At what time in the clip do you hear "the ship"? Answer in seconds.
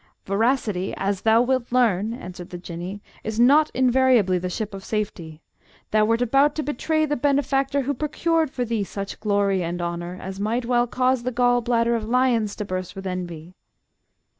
4.39-4.73